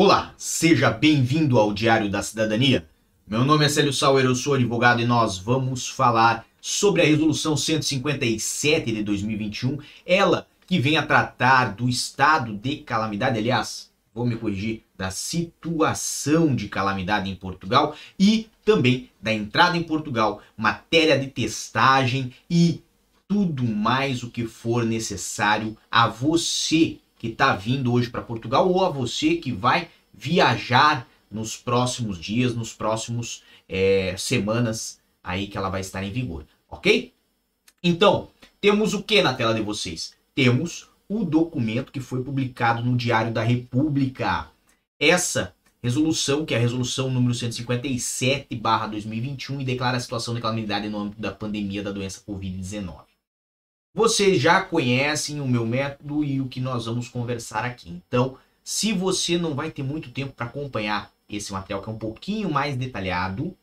[0.00, 2.88] Olá, seja bem-vindo ao Diário da Cidadania.
[3.26, 7.56] Meu nome é Célio Sauer, eu sou advogado e nós vamos falar sobre a Resolução
[7.56, 14.36] 157 de 2021, ela que vem a tratar do estado de calamidade, aliás, vou me
[14.36, 21.26] corrigir, da situação de calamidade em Portugal e também da entrada em Portugal, matéria de
[21.26, 22.84] testagem e
[23.26, 28.84] tudo mais o que for necessário a você que está vindo hoje para Portugal ou
[28.84, 35.68] a você que vai viajar nos próximos dias, nos próximos é, semanas aí que ela
[35.68, 37.12] vai estar em vigor, ok?
[37.82, 38.28] Então,
[38.60, 40.14] temos o que na tela de vocês?
[40.34, 44.48] Temos o documento que foi publicado no Diário da República.
[44.98, 50.98] Essa resolução, que é a resolução número 157/2021 e declara a situação de calamidade no
[50.98, 53.07] âmbito da pandemia da doença COVID-19.
[53.94, 57.90] Vocês já conhecem o meu método e o que nós vamos conversar aqui.
[57.90, 61.98] Então, se você não vai ter muito tempo para acompanhar esse material que é um
[61.98, 63.56] pouquinho mais detalhado,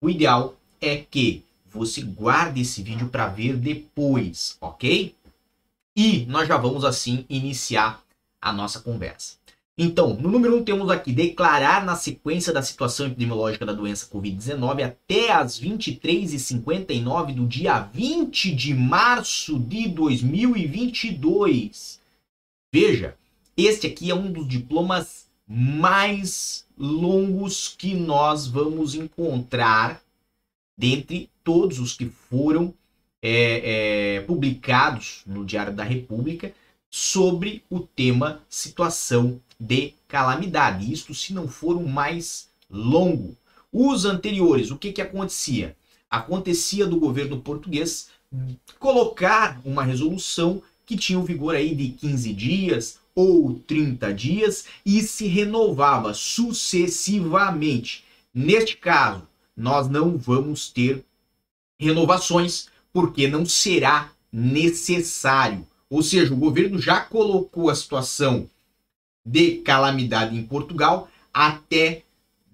[0.00, 5.14] o ideal é que você guarde esse vídeo para ver depois, ok?
[5.96, 8.02] E nós já vamos assim iniciar
[8.40, 9.41] a nossa conversa.
[9.76, 14.06] Então, no número 1 um, temos aqui declarar na sequência da situação epidemiológica da doença
[14.06, 21.98] Covid-19 até as 23h59 do dia 20 de março de 2022.
[22.70, 23.16] Veja,
[23.56, 30.02] este aqui é um dos diplomas mais longos que nós vamos encontrar
[30.76, 32.74] dentre todos os que foram
[33.22, 36.52] é, é, publicados no Diário da República
[36.90, 40.92] sobre o tema situação de calamidade.
[40.92, 43.36] Isto se não for o mais longo.
[43.72, 45.76] Os anteriores, o que, que acontecia?
[46.10, 48.08] Acontecia do governo português
[48.78, 55.00] colocar uma resolução que tinha o vigor aí de 15 dias ou 30 dias e
[55.00, 58.04] se renovava sucessivamente.
[58.34, 59.22] Neste caso,
[59.56, 61.04] nós não vamos ter
[61.78, 65.64] renovações porque não será necessário.
[65.88, 68.48] Ou seja, o governo já colocou a situação
[69.24, 72.02] de calamidade em Portugal até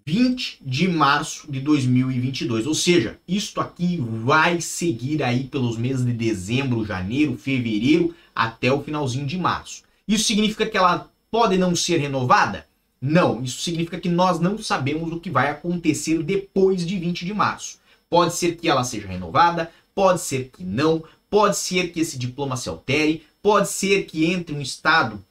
[0.07, 2.67] 20 de março de 2022.
[2.67, 8.83] Ou seja, isto aqui vai seguir aí pelos meses de dezembro, janeiro, fevereiro até o
[8.83, 9.83] finalzinho de março.
[10.07, 12.67] Isso significa que ela pode não ser renovada?
[13.01, 17.35] Não, isso significa que nós não sabemos o que vai acontecer depois de 20 de
[17.35, 17.79] março.
[18.09, 22.57] Pode ser que ela seja renovada, pode ser que não, pode ser que esse diploma
[22.57, 25.23] se altere, pode ser que entre um estado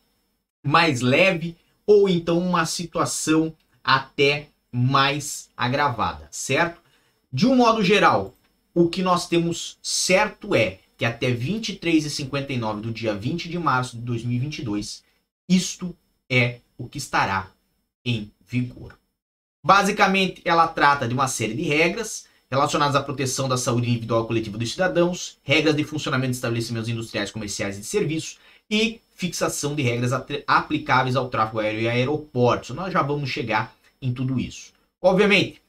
[0.63, 6.81] mais leve ou então uma situação até mais agravada, certo?
[7.31, 8.35] De um modo geral,
[8.73, 14.03] o que nós temos certo é que até 23h59 do dia 20 de março de
[14.03, 15.03] 2022,
[15.47, 15.95] isto
[16.29, 17.51] é o que estará
[18.03, 18.97] em vigor.
[19.63, 24.27] Basicamente, ela trata de uma série de regras relacionadas à proteção da saúde individual e
[24.27, 28.39] coletiva dos cidadãos, regras de funcionamento de estabelecimentos industriais, comerciais e de serviços
[28.69, 30.11] e fixação de regras
[30.45, 32.75] aplicáveis ao tráfego aéreo e aeroportos.
[32.75, 34.71] Nós já vamos chegar em tudo isso.
[35.01, 35.61] Obviamente,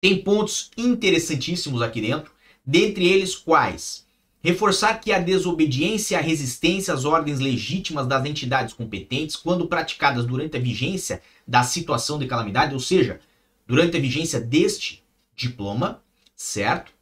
[0.00, 2.32] tem pontos interessantíssimos aqui dentro,
[2.64, 4.04] dentre eles quais?
[4.42, 10.26] Reforçar que a desobediência e a resistência às ordens legítimas das entidades competentes, quando praticadas
[10.26, 13.20] durante a vigência da situação de calamidade, ou seja,
[13.66, 15.02] durante a vigência deste
[15.34, 16.02] diploma,
[16.36, 16.92] certo?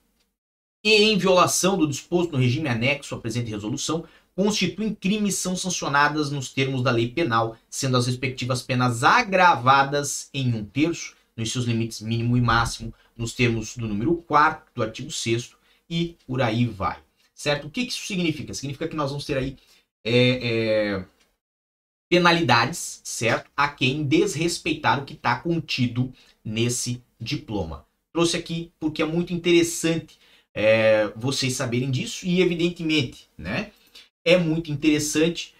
[0.85, 6.31] E em violação do disposto no regime anexo à presente resolução, constituem crimes são sancionadas
[6.31, 11.65] nos termos da lei penal, sendo as respectivas penas agravadas em um terço, nos seus
[11.65, 15.53] limites mínimo e máximo, nos termos do número 4 do artigo 6
[15.89, 16.99] e por aí vai.
[17.35, 17.67] Certo?
[17.67, 18.55] O que, isso significa?
[18.55, 19.57] Significa que nós vamos ter aí
[20.05, 20.15] é,
[20.95, 21.05] é,
[22.09, 23.51] penalidades, certo?
[23.57, 26.13] A quem desrespeitar o que está contido
[26.45, 27.87] nesse diploma.
[28.13, 30.19] Trouxe aqui porque é muito interessante
[30.55, 33.73] é, vocês saberem disso e, evidentemente, né?
[34.25, 35.55] É muito interessante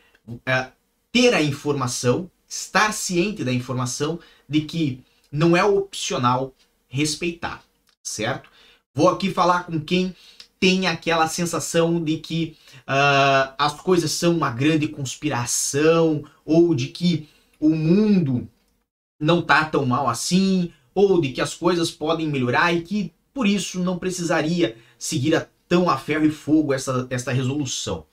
[0.47, 0.71] é,
[1.11, 6.55] ter a informação, estar ciente da informação de que não é opcional
[6.89, 7.63] respeitar,
[8.03, 8.51] certo?
[8.95, 10.15] Vou aqui falar com quem
[10.61, 17.29] tem aquela sensação de que uh, as coisas são uma grande conspiração ou de que
[17.59, 18.49] o mundo
[19.19, 23.47] não tá tão mal assim ou de que as coisas podem melhorar e que por
[23.47, 28.07] isso não precisaria seguir a, tão a ferro e fogo essa, essa resolução.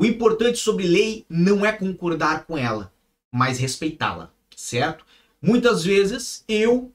[0.00, 2.90] O importante sobre lei não é concordar com ela,
[3.30, 5.04] mas respeitá-la, certo?
[5.42, 6.90] Muitas vezes eu,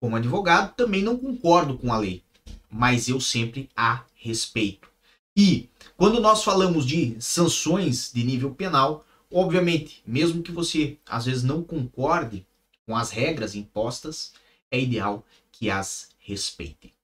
[0.00, 2.22] como advogado, também não concordo com a lei,
[2.70, 4.88] mas eu sempre a respeito.
[5.36, 5.68] E
[5.98, 11.62] quando nós falamos de sanções de nível penal, obviamente, mesmo que você às vezes não
[11.62, 12.46] concorde
[12.86, 14.32] com as regras impostas,
[14.70, 16.95] é ideal que as respeitem.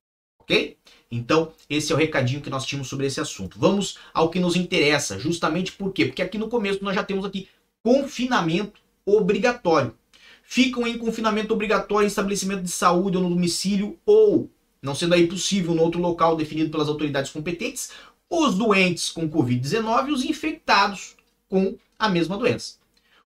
[1.11, 3.59] Então, esse é o recadinho que nós tínhamos sobre esse assunto.
[3.59, 6.07] Vamos ao que nos interessa, justamente por quê?
[6.07, 7.49] Porque aqui no começo nós já temos aqui
[7.83, 9.95] confinamento obrigatório.
[10.43, 14.51] Ficam em confinamento obrigatório em estabelecimento de saúde ou no domicílio ou,
[14.81, 17.91] não sendo aí possível, no outro local definido pelas autoridades competentes,
[18.31, 21.15] os doentes com Covid-19 e os infectados
[21.47, 22.77] com a mesma doença.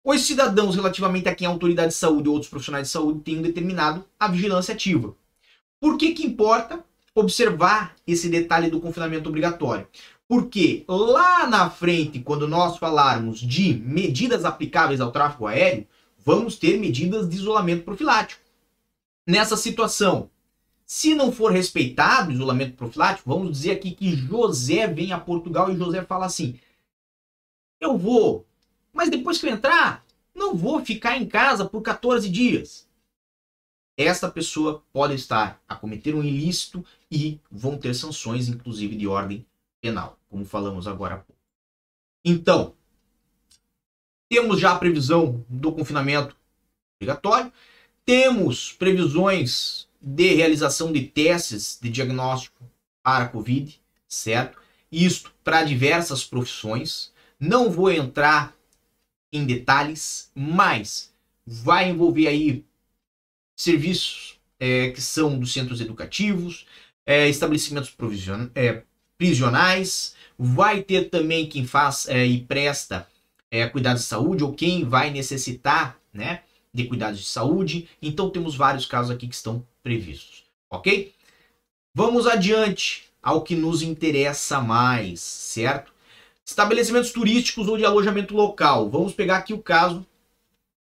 [0.03, 3.43] Os cidadãos relativamente a quem a autoridade de saúde ou outros profissionais de saúde tenham
[3.43, 5.15] determinado a vigilância ativa.
[5.79, 6.83] Por que que importa
[7.15, 9.87] observar esse detalhe do confinamento obrigatório?
[10.27, 15.87] Porque lá na frente, quando nós falarmos de medidas aplicáveis ao tráfego aéreo,
[16.19, 18.43] vamos ter medidas de isolamento profilático.
[19.27, 20.31] Nessa situação,
[20.87, 25.71] se não for respeitado o isolamento profilático, vamos dizer aqui que José vem a Portugal
[25.71, 26.59] e José fala assim:
[27.81, 28.47] Eu vou,
[28.93, 32.87] mas depois que eu entrar, não vou ficar em casa por 14 dias.
[33.97, 39.47] Esta pessoa pode estar a cometer um ilícito e vão ter sanções, inclusive de ordem
[39.81, 41.41] penal, como falamos agora há pouco.
[42.25, 42.75] Então,
[44.29, 46.37] temos já a previsão do confinamento
[46.97, 47.53] obrigatório,
[48.05, 52.65] temos previsões de realização de testes de diagnóstico
[53.03, 54.59] para a Covid, certo?
[54.91, 57.13] Isto para diversas profissões.
[57.39, 58.55] Não vou entrar
[59.33, 61.13] em detalhes, mas
[61.47, 62.65] vai envolver aí
[63.57, 66.67] serviços é, que são dos centros educativos,
[67.07, 67.95] é, estabelecimentos
[68.55, 68.83] é,
[69.19, 73.07] prisionais, vai ter também quem faz é, e presta
[73.51, 76.43] é, cuidados de saúde ou quem vai necessitar né,
[76.73, 77.89] de cuidados de saúde.
[78.01, 81.15] Então temos vários casos aqui que estão previstos, ok?
[81.95, 85.93] Vamos adiante ao que nos interessa mais, certo?
[86.45, 88.91] Estabelecimentos turísticos ou de alojamento local.
[88.91, 90.05] Vamos pegar aqui o caso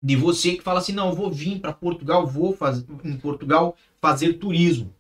[0.04, 3.74] de você que fala assim: não, eu vou vir para Portugal, vou fazer em Portugal
[4.02, 4.94] fazer turismo.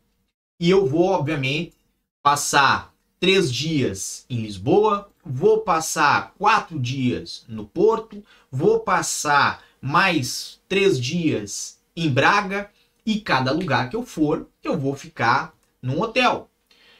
[0.58, 1.74] E eu vou, obviamente,
[2.22, 10.98] passar três dias em Lisboa, vou passar quatro dias no Porto, vou passar mais três
[10.98, 12.70] dias em Braga
[13.04, 16.48] e cada lugar que eu for, eu vou ficar num hotel.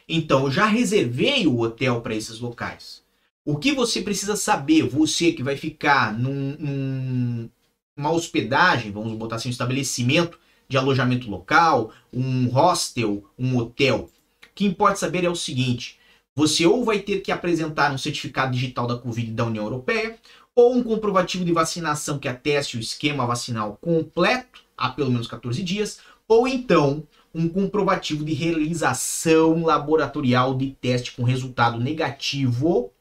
[0.07, 3.01] Então, eu já reservei o hotel para esses locais.
[3.43, 7.49] O que você precisa saber, você que vai ficar num, num,
[7.97, 14.09] uma hospedagem, vamos botar assim, um estabelecimento de alojamento local, um hostel, um hotel.
[14.43, 15.99] O que importa saber é o seguinte:
[16.35, 20.17] você ou vai ter que apresentar um certificado digital da Covid da União Europeia,
[20.55, 25.63] ou um comprovativo de vacinação que ateste o esquema vacinal completo há pelo menos 14
[25.63, 32.93] dias, ou então um comprovativo de realização laboratorial de teste com resultado negativo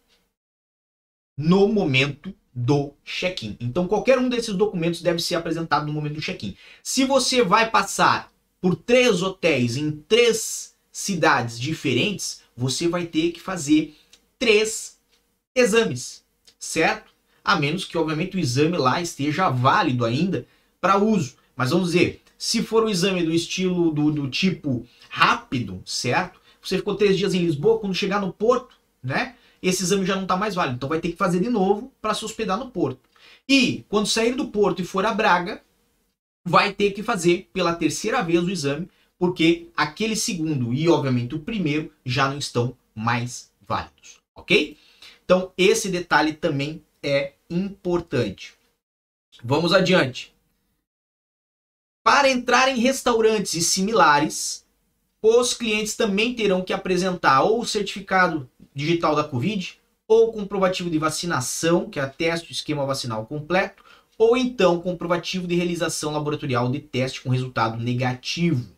[1.38, 3.56] no momento do check-in.
[3.58, 6.56] Então, qualquer um desses documentos deve ser apresentado no momento do check-in.
[6.82, 13.40] Se você vai passar por três hotéis em três cidades diferentes, você vai ter que
[13.40, 13.96] fazer
[14.38, 14.98] três
[15.54, 16.24] exames,
[16.58, 17.12] certo?
[17.44, 20.46] A menos que, obviamente, o exame lá esteja válido ainda
[20.80, 21.34] para uso.
[21.56, 26.40] Mas vamos dizer, se for o exame do estilo do, do tipo rápido, certo?
[26.62, 29.34] Você ficou três dias em Lisboa, quando chegar no Porto, né?
[29.64, 30.76] Esse exame já não está mais válido.
[30.76, 33.00] Então vai ter que fazer de novo para se hospedar no Porto.
[33.48, 35.62] E quando sair do Porto e for a Braga,
[36.46, 41.40] vai ter que fazer pela terceira vez o exame, porque aquele segundo e obviamente o
[41.40, 44.76] primeiro já não estão mais válidos, ok?
[45.24, 48.52] Então esse detalhe também é importante.
[49.42, 50.34] Vamos adiante.
[52.04, 54.63] Para entrar em restaurantes e similares,
[55.26, 60.98] os clientes também terão que apresentar ou o certificado digital da Covid, ou comprovativo de
[60.98, 63.82] vacinação, que atesta o esquema vacinal completo,
[64.18, 68.70] ou então comprovativo de realização laboratorial de teste com resultado negativo.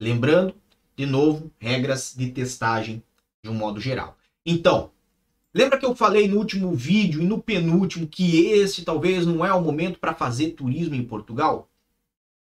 [0.00, 0.54] Lembrando,
[0.96, 3.02] de novo, regras de testagem
[3.42, 4.16] de um modo geral.
[4.46, 4.90] Então,
[5.52, 9.52] lembra que eu falei no último vídeo e no penúltimo que esse talvez não é
[9.52, 11.68] o momento para fazer turismo em Portugal?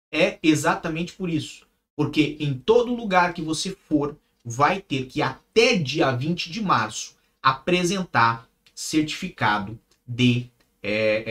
[0.09, 1.69] É exatamente por isso.
[1.95, 7.15] Porque em todo lugar que você for, vai ter que até dia 20 de março
[7.41, 10.49] apresentar certificado de
[10.81, 11.23] é,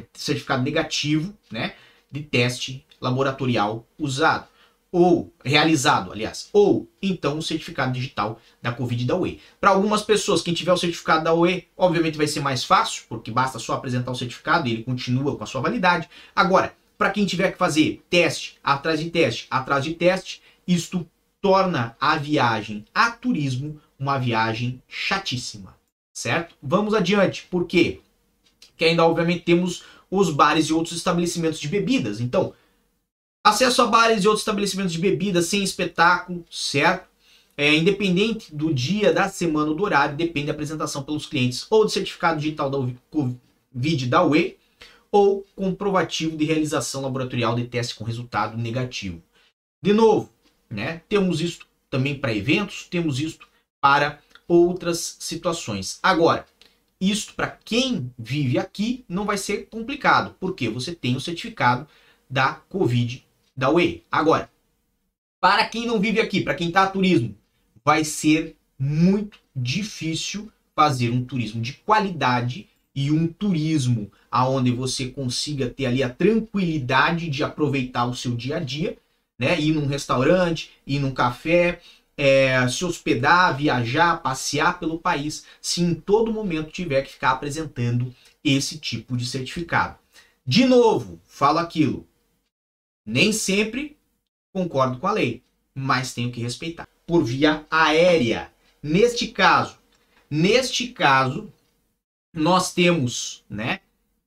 [0.00, 1.74] é, certificado negativo, né,
[2.10, 4.48] de teste laboratorial usado
[4.90, 9.38] ou realizado, aliás, ou então o certificado digital da Covid da UE.
[9.60, 13.30] Para algumas pessoas, quem tiver o certificado da UE, obviamente vai ser mais fácil, porque
[13.30, 16.08] basta só apresentar o certificado e ele continua com a sua validade.
[16.34, 21.08] Agora, para quem tiver que fazer teste atrás de teste, atrás de teste, isto
[21.40, 25.76] torna a viagem a turismo uma viagem chatíssima,
[26.12, 26.54] certo?
[26.62, 28.00] Vamos adiante, por quê?
[28.68, 32.20] Porque ainda obviamente temos os bares e outros estabelecimentos de bebidas.
[32.20, 32.52] Então,
[33.48, 37.08] Acesso a bares e outros estabelecimentos de bebida sem espetáculo, certo?
[37.56, 41.82] É, independente do dia, da semana ou do horário, depende da apresentação pelos clientes ou
[41.84, 42.78] do certificado digital da
[43.10, 44.56] Covid da UE
[45.10, 49.22] ou comprovativo de realização laboratorial de teste com resultado negativo.
[49.82, 50.30] De novo,
[50.68, 51.02] né?
[51.08, 53.38] Temos isso também para eventos, temos isso
[53.80, 55.98] para outras situações.
[56.02, 56.46] Agora,
[57.00, 61.86] isto para quem vive aqui não vai ser complicado, porque você tem o certificado
[62.28, 63.24] da Covid
[63.56, 64.02] da UE.
[64.10, 64.50] Agora,
[65.40, 67.36] para quem não vive aqui, para quem está a turismo,
[67.84, 75.68] vai ser muito difícil fazer um turismo de qualidade e um turismo aonde você consiga
[75.68, 78.98] ter ali a tranquilidade de aproveitar o seu dia a dia,
[79.38, 79.60] né?
[79.60, 81.80] Ir num restaurante, ir num café,
[82.16, 88.12] é, se hospedar, viajar, passear pelo país, se em todo momento tiver que ficar apresentando
[88.42, 89.96] esse tipo de certificado.
[90.44, 92.04] De novo, falo aquilo.
[93.06, 93.96] Nem sempre
[94.52, 95.40] concordo com a lei,
[95.72, 96.88] mas tenho que respeitar.
[97.06, 98.50] Por via aérea.
[98.82, 99.78] Neste caso,
[100.28, 101.52] neste caso,
[102.38, 103.80] nós temos, né,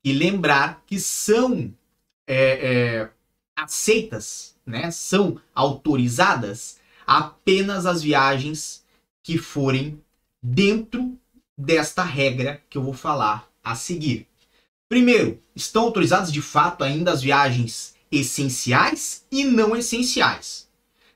[0.03, 1.73] que lembrar que são
[2.27, 3.09] é, é,
[3.55, 8.83] aceitas, né, são autorizadas apenas as viagens
[9.23, 10.01] que forem
[10.41, 11.17] dentro
[11.57, 14.27] desta regra que eu vou falar a seguir.
[14.89, 20.67] Primeiro, estão autorizadas de fato ainda as viagens essenciais e não essenciais.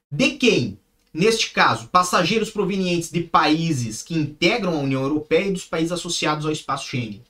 [0.10, 0.80] De quem?
[1.18, 6.46] Neste caso, passageiros provenientes de países que integram a União Europeia e dos países associados
[6.46, 7.24] ao espaço Schengen.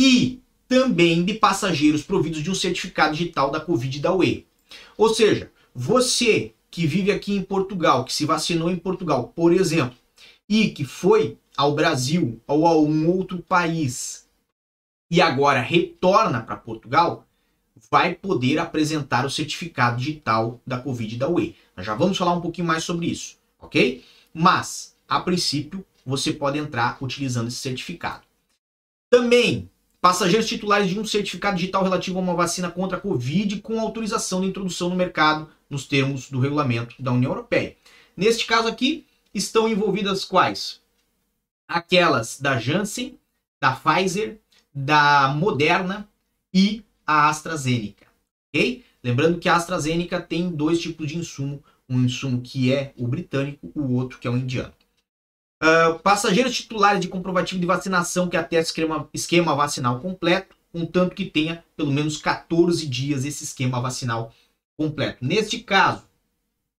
[0.00, 4.46] E também de passageiros providos de um certificado digital da Covid da UE.
[4.96, 9.98] Ou seja, você que vive aqui em Portugal, que se vacinou em Portugal, por exemplo,
[10.48, 14.26] e que foi ao Brasil ou a um outro país
[15.10, 17.26] e agora retorna para Portugal,
[17.90, 21.54] vai poder apresentar o certificado digital da Covid da UE.
[21.78, 24.04] Nós já vamos falar um pouquinho mais sobre isso, ok?
[24.34, 28.24] Mas, a princípio, você pode entrar utilizando esse certificado.
[29.08, 29.70] Também,
[30.00, 34.40] passageiros titulares de um certificado digital relativo a uma vacina contra a Covid com autorização
[34.40, 37.76] de introdução no mercado nos termos do regulamento da União Europeia.
[38.16, 40.80] Neste caso aqui, estão envolvidas quais?
[41.68, 43.16] Aquelas da Janssen,
[43.60, 44.40] da Pfizer,
[44.74, 46.08] da Moderna
[46.52, 48.08] e a AstraZeneca,
[48.48, 48.84] ok?
[49.02, 53.70] Lembrando que a AstraZeneca tem dois tipos de insumo, um insumo que é o britânico,
[53.74, 54.72] o outro que é o indiano.
[55.62, 61.24] Uh, passageiros titulares de comprovativo de vacinação que atesta esquema, esquema vacinal completo, contanto que
[61.24, 64.32] tenha pelo menos 14 dias esse esquema vacinal
[64.76, 65.24] completo.
[65.24, 66.04] Neste caso,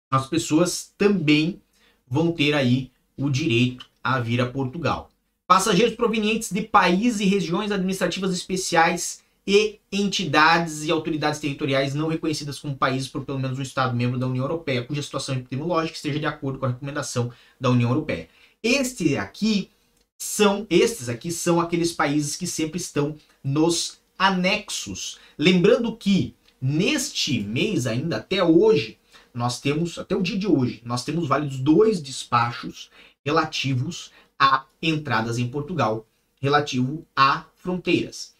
[0.09, 1.61] as pessoas também
[2.07, 5.09] vão ter aí o direito a vir a Portugal.
[5.45, 12.59] Passageiros provenientes de países e regiões administrativas especiais e entidades e autoridades territoriais não reconhecidas
[12.59, 16.19] como países por pelo menos um Estado membro da União Europeia, cuja situação epidemiológica esteja
[16.19, 18.29] de acordo com a recomendação da União Europeia.
[18.61, 19.69] Este aqui
[20.17, 25.17] são, estes aqui são aqueles países que sempre estão nos anexos.
[25.37, 28.97] Lembrando que Neste mês, ainda até hoje,
[29.33, 32.89] nós temos, até o dia de hoje, nós temos válidos dois despachos
[33.25, 36.05] relativos a entradas em Portugal,
[36.41, 38.33] relativo a fronteiras.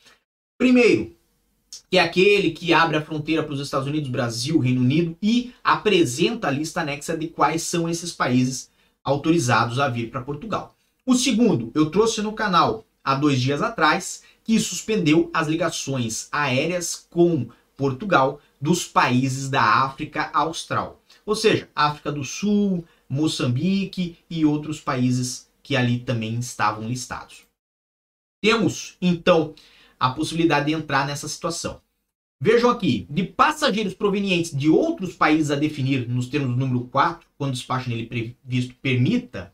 [0.60, 1.16] Primeiro,
[1.90, 5.54] que é aquele que abre a fronteira para os Estados Unidos, Brasil, Reino Unido e
[5.64, 8.70] apresenta a lista anexa de quais são esses países
[9.02, 10.76] autorizados a vir para Portugal.
[11.06, 17.08] O segundo, eu trouxe no canal há dois dias atrás, que suspendeu as ligações aéreas
[17.10, 17.48] com
[17.78, 21.02] Portugal dos países da África Austral.
[21.26, 27.44] Ou seja, África do Sul, Moçambique e outros países que ali também estavam listados.
[28.42, 29.56] Temos, então,
[30.00, 31.82] a possibilidade de entrar nessa situação.
[32.42, 37.28] Vejam aqui, de passageiros provenientes de outros países a definir nos termos do número 4,
[37.38, 39.54] quando o despacho nele previsto permita,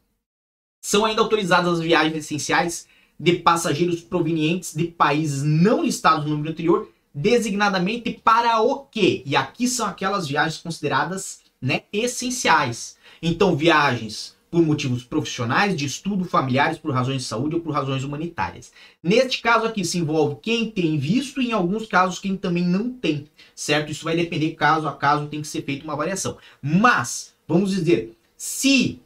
[0.84, 2.88] são ainda autorizadas as viagens essenciais
[3.20, 9.24] de passageiros provenientes de países não listados no número anterior designadamente para o quê?
[9.26, 12.98] E aqui são aquelas viagens consideradas né, essenciais.
[13.22, 18.06] Então, viagens por motivos profissionais, de estudo, familiares, por razões de saúde ou por razões
[18.06, 18.72] humanitárias.
[19.04, 22.90] Neste caso aqui se envolve quem tem visto e em alguns casos quem também não
[22.90, 23.92] tem, certo?
[23.92, 26.38] Isso vai depender caso a caso, tem que ser feita uma variação.
[26.62, 29.02] Mas, vamos dizer, se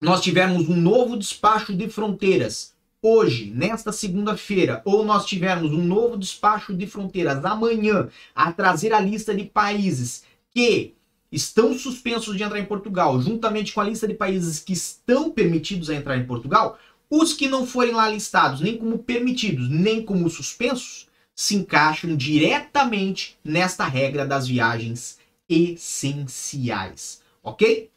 [0.00, 6.16] nós tivermos um novo despacho de fronteiras hoje, nesta segunda-feira, ou nós tivermos um novo
[6.16, 10.94] despacho de fronteiras amanhã a trazer a lista de países que
[11.32, 15.88] estão suspensos de entrar em Portugal, juntamente com a lista de países que estão permitidos
[15.88, 20.28] a entrar em Portugal, os que não forem lá listados nem como permitidos, nem como
[20.28, 27.90] suspensos, se encaixam diretamente nesta regra das viagens essenciais, ok?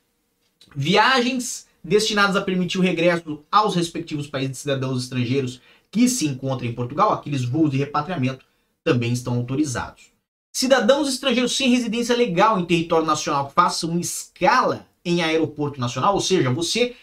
[0.75, 5.61] Viagens destinadas a permitir o regresso aos respectivos países de cidadãos estrangeiros
[5.91, 8.45] que se encontram em Portugal, aqueles voos de repatriamento,
[8.83, 10.14] também estão autorizados.
[10.55, 16.21] Cidadãos estrangeiros sem residência legal em território nacional que façam escala em aeroporto nacional, ou
[16.21, 16.95] seja, você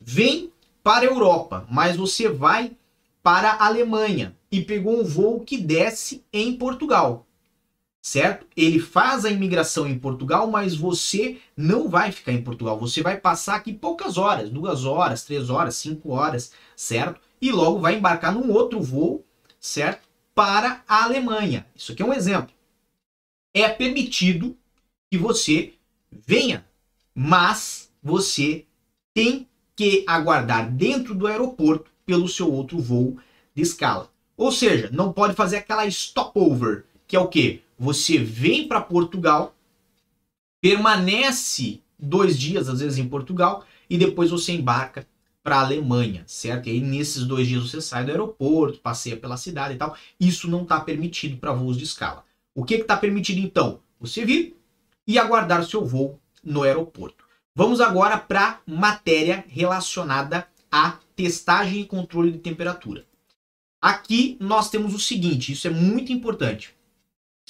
[0.00, 2.70] vem para a Europa, mas você vai
[3.20, 7.26] para a Alemanha e pegou um voo que desce em Portugal
[8.00, 8.46] certo?
[8.56, 12.78] Ele faz a imigração em Portugal, mas você não vai ficar em Portugal.
[12.78, 17.20] Você vai passar aqui poucas horas, duas horas, três horas, cinco horas, certo?
[17.42, 19.22] E logo vai embarcar num outro voo,
[19.60, 20.08] certo?
[20.34, 21.66] Para a Alemanha.
[21.76, 22.54] Isso aqui é um exemplo.
[23.52, 24.56] É permitido
[25.10, 25.74] que você
[26.10, 26.64] venha,
[27.14, 28.64] mas você
[29.12, 33.18] tem que aguardar dentro do aeroporto pelo seu outro voo
[33.54, 34.10] de escala.
[34.36, 37.62] Ou seja, não pode fazer aquela stopover, que é o quê?
[37.78, 39.54] Você vem para Portugal,
[40.60, 45.06] permanece dois dias, às vezes, em Portugal, e depois você embarca
[45.42, 46.68] para a Alemanha, certo?
[46.68, 49.96] E aí, nesses dois dias, você sai do aeroporto, passeia pela cidade e tal.
[50.18, 52.24] Isso não está permitido para voos de escala.
[52.54, 53.80] O que está permitido, então?
[54.00, 54.56] Você vir
[55.06, 57.24] e aguardar seu voo no aeroporto.
[57.54, 63.06] Vamos agora para matéria relacionada à testagem e controle de temperatura.
[63.82, 66.74] Aqui nós temos o seguinte, isso é muito importante.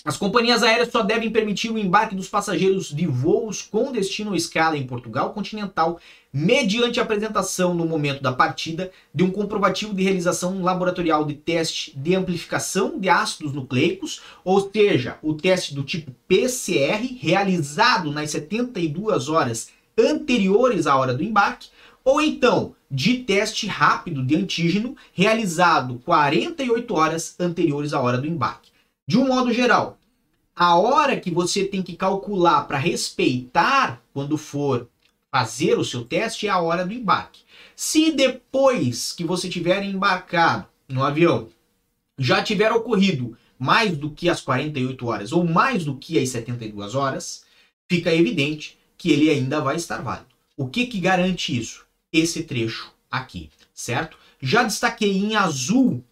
[0.02, 4.36] As companhias aéreas só devem permitir o embarque dos passageiros de voos com destino à
[4.36, 6.00] escala em Portugal continental,
[6.32, 11.92] mediante a apresentação no momento da partida de um comprovativo de realização laboratorial de teste
[11.94, 19.28] de amplificação de ácidos nucleicos, ou seja, o teste do tipo PCR, realizado nas 72
[19.28, 21.68] horas anteriores à hora do embarque,
[22.02, 28.69] ou então de teste rápido de antígeno, realizado 48 horas anteriores à hora do embarque.
[29.10, 29.98] De um modo geral,
[30.54, 34.88] a hora que você tem que calcular para respeitar quando for
[35.32, 37.42] fazer o seu teste é a hora do embarque.
[37.74, 41.48] Se depois que você tiver embarcado no avião
[42.16, 46.94] já tiver ocorrido mais do que as 48 horas ou mais do que as 72
[46.94, 47.44] horas,
[47.88, 50.30] fica evidente que ele ainda vai estar válido.
[50.56, 51.84] O que, que garante isso?
[52.12, 54.16] Esse trecho aqui, certo?
[54.40, 56.04] Já destaquei em azul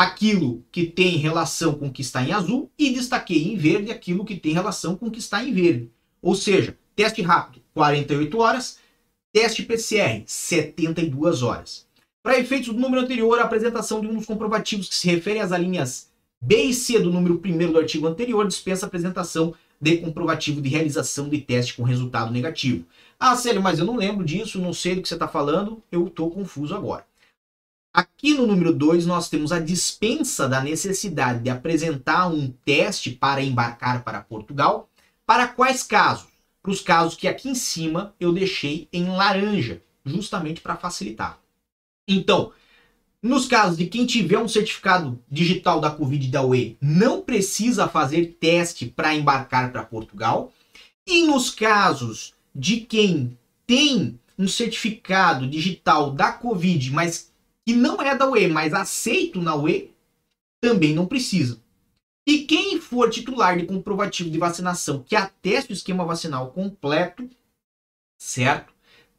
[0.00, 4.24] aquilo que tem relação com o que está em azul e destaquei em verde aquilo
[4.24, 5.90] que tem relação com o que está em verde.
[6.22, 8.78] Ou seja, teste rápido, 48 horas,
[9.30, 11.86] teste PCR, 72 horas.
[12.22, 15.52] Para efeitos do número anterior, a apresentação de um dos comprovativos que se refere às
[15.52, 16.08] alíneas
[16.40, 20.70] B e C do número 1 do artigo anterior dispensa a apresentação de comprovativo de
[20.70, 22.86] realização de teste com resultado negativo.
[23.18, 26.06] Ah, Célio, mas eu não lembro disso, não sei do que você está falando, eu
[26.06, 27.04] estou confuso agora.
[27.92, 33.42] Aqui no número 2, nós temos a dispensa da necessidade de apresentar um teste para
[33.42, 34.88] embarcar para Portugal.
[35.26, 36.28] Para quais casos?
[36.62, 41.40] Para os casos que aqui em cima eu deixei em laranja, justamente para facilitar.
[42.06, 42.52] Então,
[43.20, 48.36] nos casos de quem tiver um certificado digital da Covid da UE, não precisa fazer
[48.38, 50.52] teste para embarcar para Portugal.
[51.04, 57.29] E nos casos de quem tem um certificado digital da Covid, mas
[57.70, 59.92] que não é da UE, mas aceito na UE,
[60.60, 61.62] também não precisa.
[62.26, 67.30] E quem for titular de comprovativo de vacinação que ateste o esquema vacinal completo,
[68.18, 68.74] certo?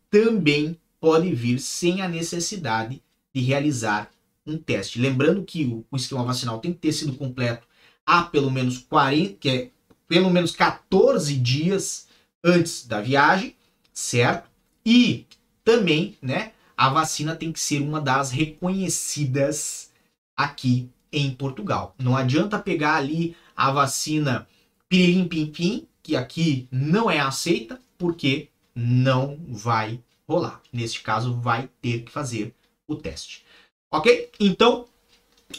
[0.10, 3.02] Também pode vir sem a necessidade
[3.34, 4.12] de realizar
[4.46, 5.00] um teste.
[5.00, 7.66] Lembrando que o, o esquema vacinal tem que ter sido completo
[8.06, 9.70] há pelo menos 40, que é
[10.10, 12.06] pelo menos 14 dias
[12.44, 13.56] antes da viagem,
[13.94, 14.50] certo?
[14.86, 15.26] E
[15.64, 19.92] também, né, a vacina tem que ser uma das reconhecidas
[20.36, 21.94] aqui em Portugal.
[22.00, 24.48] Não adianta pegar ali a vacina
[24.90, 30.60] pirilim pim pim, que aqui não é aceita, porque não vai rolar.
[30.74, 32.56] Neste caso, vai ter que fazer
[32.88, 33.46] o teste.
[33.94, 34.32] Ok?
[34.40, 34.88] Então,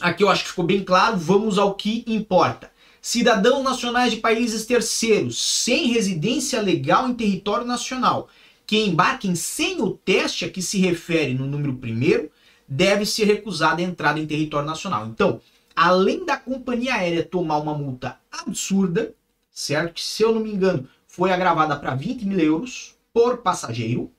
[0.01, 1.15] aqui eu acho que ficou bem claro.
[1.15, 2.69] Vamos ao que importa.
[3.01, 8.27] Cidadãos nacionais de países terceiros sem residência legal em território nacional
[8.65, 12.31] que embarquem sem o teste a que se refere no número primeiro
[12.67, 15.07] deve ser recusada a entrada em território nacional.
[15.07, 15.41] Então,
[15.75, 19.13] além da companhia aérea tomar uma multa absurda,
[19.51, 19.93] certo?
[19.93, 24.11] Que, se eu não me engano, foi agravada para 20 mil euros por passageiro,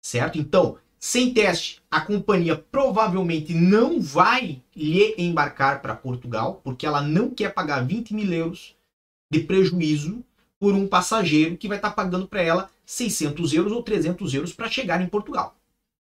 [0.00, 0.38] certo?
[0.38, 7.30] Então, sem teste, a companhia provavelmente não vai lhe embarcar para Portugal, porque ela não
[7.30, 8.76] quer pagar 20 mil euros
[9.30, 10.24] de prejuízo
[10.58, 14.52] por um passageiro que vai estar tá pagando para ela 600 euros ou 300 euros
[14.52, 15.56] para chegar em Portugal.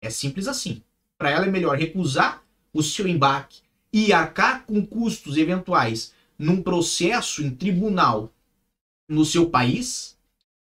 [0.02, 0.82] É simples assim.
[1.16, 3.60] Para ela é melhor recusar o seu embarque
[3.92, 8.32] e arcar com custos eventuais num processo em tribunal
[9.08, 10.16] no seu país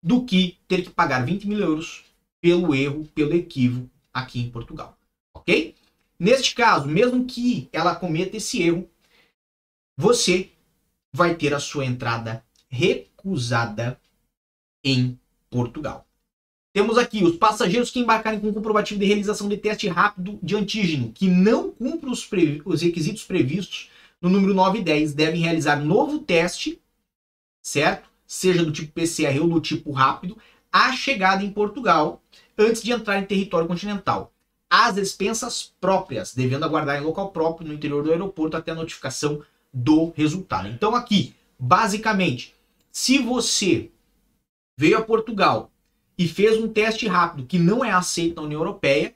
[0.03, 2.05] do que ter que pagar 20 mil euros
[2.41, 4.99] pelo erro, pelo equívoco aqui em Portugal.
[5.33, 5.75] Ok?
[6.19, 8.89] Neste caso, mesmo que ela cometa esse erro,
[9.97, 10.51] você
[11.13, 12.45] vai ter a sua entrada
[13.25, 13.99] recusada
[14.85, 15.19] em
[15.51, 16.07] Portugal.
[16.75, 21.13] Temos aqui os passageiros que embarcarem com comprovativo de realização de teste rápido de antígeno,
[21.13, 22.29] que não cumpram os,
[22.65, 23.89] os, requisitos previstos
[24.21, 26.81] no número 9 e 10, devem realizar novo teste,
[27.63, 28.09] certo?
[28.27, 30.37] Seja do tipo PCR ou do tipo rápido,
[30.73, 32.21] à chegada em Portugal,
[32.59, 34.33] antes de entrar em território continental.
[34.69, 39.43] As expensas próprias, devendo aguardar em local próprio no interior do aeroporto até a notificação
[39.73, 40.67] do resultado.
[40.67, 42.54] Então, aqui, basicamente,
[42.95, 43.91] se você
[44.79, 45.73] veio a Portugal
[46.17, 49.13] e fez um teste rápido que não é aceito na União Europeia,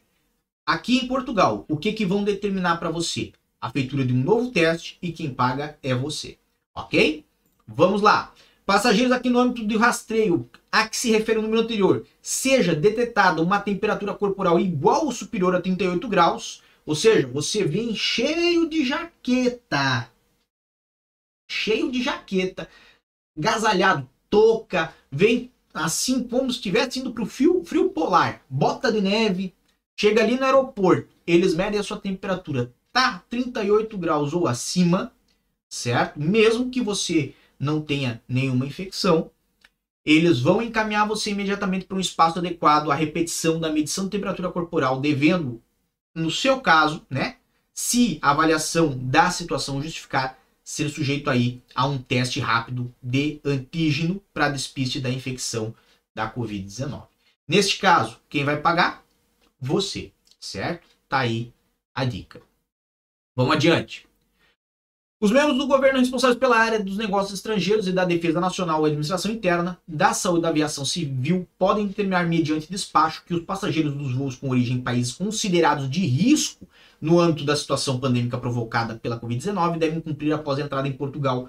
[0.67, 3.33] aqui em Portugal, o que, que vão determinar para você?
[3.61, 6.38] A feitura de um novo teste e quem paga é você.
[6.75, 7.25] Ok?
[7.69, 8.35] Vamos lá.
[8.67, 13.41] Passageiros aqui no âmbito do rastreio, a que se refere o número anterior, seja detectada
[13.41, 18.85] uma temperatura corporal igual ou superior a 38 graus, ou seja, você vem cheio de
[18.85, 20.11] jaqueta,
[21.49, 22.69] cheio de jaqueta,
[23.38, 29.01] gasalhado, touca, vem assim como se estivesse indo para o frio, frio polar, bota de
[29.01, 29.55] neve,
[29.96, 35.12] chega ali no aeroporto, eles medem a sua temperatura, tá 38 graus ou acima,
[35.68, 36.20] certo?
[36.20, 39.31] Mesmo que você não tenha nenhuma infecção,
[40.05, 44.51] eles vão encaminhar você imediatamente para um espaço adequado à repetição da medição de temperatura
[44.51, 45.62] corporal, devendo,
[46.14, 47.37] no seu caso, né,
[47.74, 50.38] se a avaliação da situação justificar,
[50.69, 55.75] ser sujeito aí a um teste rápido de antígeno para despiste da infecção
[56.15, 57.05] da Covid-19.
[57.49, 59.03] Neste caso, quem vai pagar?
[59.59, 60.87] Você, certo?
[61.09, 61.55] Tá aí
[61.95, 62.43] a dica.
[63.35, 64.07] Vamos adiante.
[65.19, 68.89] Os membros do governo responsáveis pela área dos negócios estrangeiros e da defesa nacional e
[68.89, 74.13] administração interna, da saúde da aviação civil, podem determinar mediante despacho que os passageiros dos
[74.13, 76.69] voos com origem em países considerados de risco
[77.01, 81.49] no âmbito da situação pandêmica provocada pela Covid-19 devem cumprir após a entrada em Portugal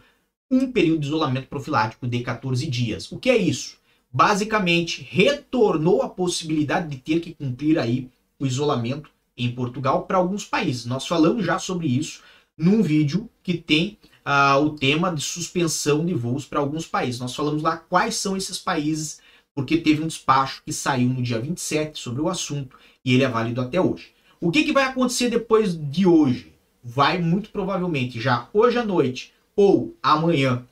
[0.51, 3.11] um período de isolamento profilático de 14 dias.
[3.11, 3.77] O que é isso?
[4.11, 8.09] Basicamente, retornou a possibilidade de ter que cumprir aí
[8.39, 10.85] o isolamento em Portugal para alguns países.
[10.85, 12.21] Nós falamos já sobre isso
[12.57, 17.19] num vídeo que tem uh, o tema de suspensão de voos para alguns países.
[17.19, 19.21] Nós falamos lá quais são esses países,
[19.53, 23.29] porque teve um despacho que saiu no dia 27 sobre o assunto e ele é
[23.29, 24.11] válido até hoje.
[24.41, 26.55] O que, que vai acontecer depois de hoje?
[26.81, 30.65] Vai muito provavelmente já hoje à noite ou amanhã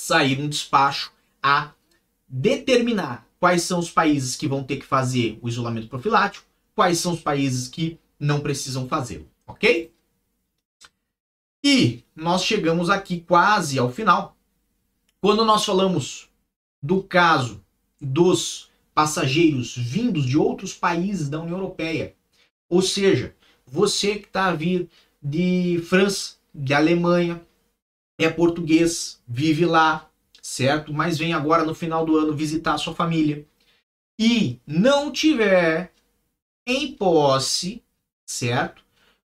[0.00, 1.72] sair um despacho a
[2.26, 7.12] determinar quais são os países que vão ter que fazer o isolamento profilático, quais são
[7.12, 9.92] os países que não precisam fazê-lo, ok?
[11.62, 14.34] E nós chegamos aqui quase ao final.
[15.20, 16.30] Quando nós falamos
[16.82, 17.62] do caso
[18.00, 22.15] dos passageiros vindos de outros países da União Europeia
[22.68, 23.34] ou seja,
[23.66, 24.88] você que está a vir
[25.22, 27.44] de França, de Alemanha,
[28.18, 30.92] é português, vive lá, certo?
[30.92, 33.46] Mas vem agora no final do ano visitar a sua família
[34.18, 35.92] e não tiver
[36.66, 37.82] em posse,
[38.26, 38.82] certo?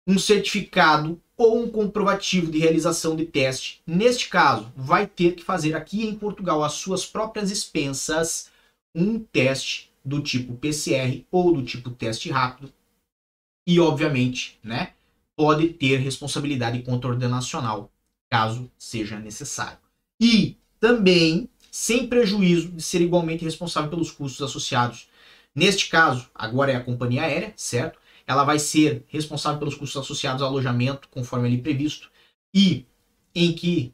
[0.06, 3.82] Um certificado ou um comprovativo de realização de teste.
[3.86, 8.50] Neste caso, vai ter que fazer aqui em Portugal as suas próprias expensas
[8.94, 12.72] um teste do tipo PCR ou do tipo teste rápido
[13.66, 14.92] e, obviamente, né,
[15.36, 17.90] pode ter responsabilidade contraordenacional,
[18.30, 19.78] caso seja necessário.
[20.20, 25.08] E também sem prejuízo de ser igualmente responsável pelos custos associados.
[25.52, 27.98] Neste caso, agora é a companhia aérea, certo?
[28.26, 32.10] Ela vai ser responsável pelos custos associados ao alojamento, conforme ali previsto,
[32.54, 32.86] e
[33.34, 33.92] em que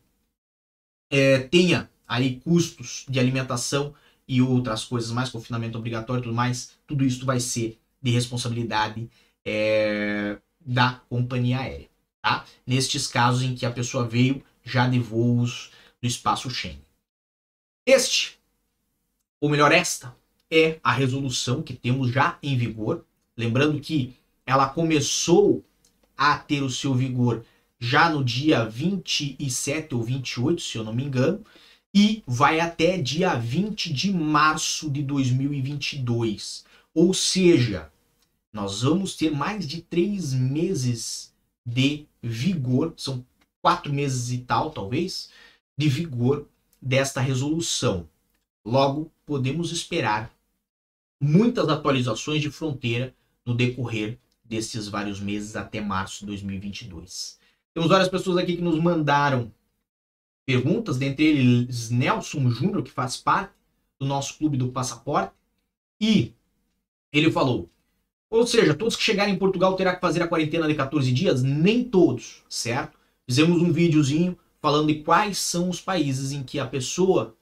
[1.10, 3.94] é, tenha aí custos de alimentação
[4.28, 9.08] e outras coisas mais, confinamento obrigatório e tudo mais, tudo isso vai ser de responsabilidade
[9.44, 11.88] é, da companhia aérea.
[12.22, 12.44] Tá?
[12.66, 16.84] Nestes casos em que a pessoa veio já de voos do espaço Schengen.
[17.86, 18.38] Este,
[19.40, 20.14] ou melhor, esta,
[20.50, 23.04] é a resolução que temos já em vigor.
[23.36, 25.64] Lembrando que ela começou
[26.16, 27.44] a ter o seu vigor
[27.78, 31.42] já no dia 27 ou 28, se eu não me engano,
[31.94, 36.64] e vai até dia 20 de março de 2022.
[36.94, 37.90] Ou seja,
[38.52, 41.32] nós vamos ter mais de três meses
[41.64, 43.24] de vigor, são
[43.62, 45.30] quatro meses e tal, talvez,
[45.76, 46.46] de vigor
[46.80, 48.08] desta resolução.
[48.64, 50.30] Logo, podemos esperar
[51.20, 57.38] muitas atualizações de fronteira no decorrer desses vários meses até março de 2022.
[57.72, 59.52] Temos várias pessoas aqui que nos mandaram
[60.44, 63.54] perguntas, dentre eles Nelson Júnior, que faz parte
[63.98, 65.32] do nosso clube do passaporte,
[66.00, 66.34] e
[67.12, 67.70] ele falou:
[68.30, 71.42] ou seja, todos que chegarem em Portugal terá que fazer a quarentena de 14 dias?
[71.42, 72.96] Nem todos, certo?
[73.28, 77.36] Fizemos um videozinho falando de quais são os países em que a pessoa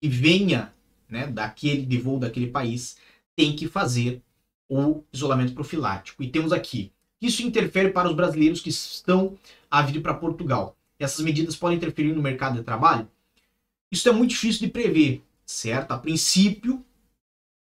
[0.00, 0.72] que venha
[1.08, 2.96] né, daquele de voo daquele país
[3.36, 4.22] tem que fazer
[4.68, 6.22] o isolamento profilático.
[6.22, 9.36] E temos aqui isso interfere para os brasileiros que estão
[9.70, 10.76] a vir para Portugal.
[10.98, 13.08] Essas medidas podem interferir no mercado de trabalho?
[13.92, 15.90] Isso é muito difícil de prever, certo?
[15.92, 16.84] A princípio,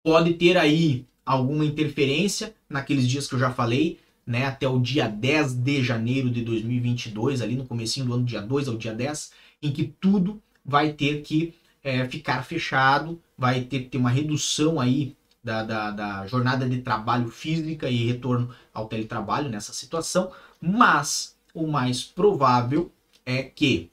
[0.03, 5.07] pode ter aí alguma interferência naqueles dias que eu já falei, né, até o dia
[5.07, 9.31] 10 de janeiro de 2022, ali no comecinho do ano, dia 2 ao dia 10,
[9.61, 14.79] em que tudo vai ter que é, ficar fechado, vai ter que ter uma redução
[14.79, 21.37] aí da, da, da, jornada de trabalho física e retorno ao teletrabalho nessa situação, mas
[21.53, 22.91] o mais provável
[23.25, 23.89] é que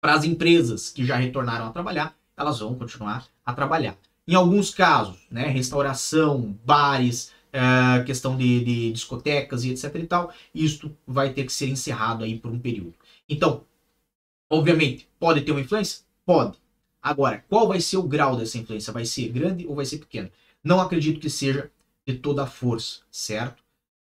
[0.00, 3.96] para as empresas que já retornaram a trabalhar, elas vão continuar a trabalhar.
[4.28, 10.32] Em alguns casos, né, restauração, bares, é, questão de, de, discotecas e etc e tal,
[10.54, 12.94] isto vai ter que ser encerrado aí por um período.
[13.28, 13.64] Então,
[14.50, 16.04] obviamente, pode ter uma influência?
[16.24, 16.58] Pode.
[17.00, 18.92] Agora, qual vai ser o grau dessa influência?
[18.92, 20.30] Vai ser grande ou vai ser pequeno?
[20.62, 21.70] Não acredito que seja
[22.04, 23.62] de toda a força, certo?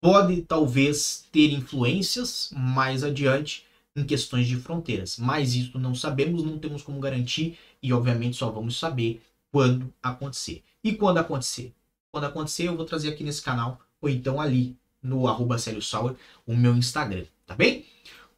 [0.00, 3.64] Pode talvez ter influências mais adiante
[3.96, 8.50] em questões de fronteiras, mas isso não sabemos, não temos como garantir e obviamente só
[8.50, 9.22] vamos saber
[9.52, 10.64] quando acontecer.
[10.82, 11.72] E quando acontecer?
[12.10, 16.56] Quando acontecer, eu vou trazer aqui nesse canal, ou então ali no arroba Sauer, o
[16.56, 17.84] meu Instagram, tá bem?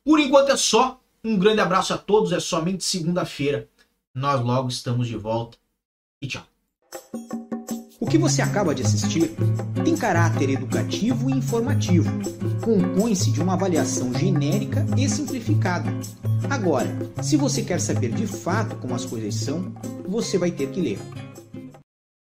[0.04, 1.00] Por enquanto é só.
[1.22, 2.32] Um grande abraço a todos.
[2.32, 3.68] É somente segunda-feira.
[4.14, 5.56] Nós logo estamos de volta.
[6.20, 6.46] E tchau.
[7.98, 9.34] O que você acaba de assistir
[9.82, 12.10] tem caráter educativo e informativo.
[12.62, 15.90] Compõe-se de uma avaliação genérica e simplificada.
[16.50, 19.72] Agora, se você quer saber de fato como as coisas são,
[20.14, 20.98] você vai ter que ler.